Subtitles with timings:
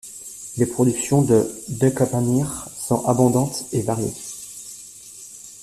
[0.57, 4.15] Les productions de De Kempeneer sont abondantes et variées.